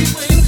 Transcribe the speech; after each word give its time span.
we 0.00 0.14
wait. 0.14 0.39